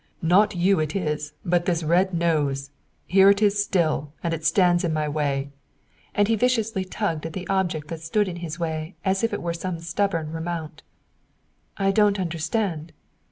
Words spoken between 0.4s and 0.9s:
you